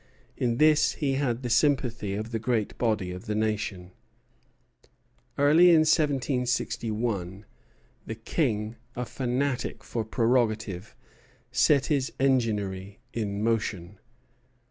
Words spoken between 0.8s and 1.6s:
he had the